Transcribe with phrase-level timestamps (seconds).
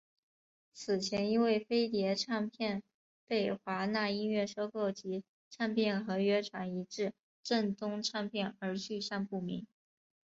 [0.73, 2.81] 此前因为飞碟唱片
[3.27, 9.67] 被华纳音乐收购及唱片合约转移至正东唱片而去向不明。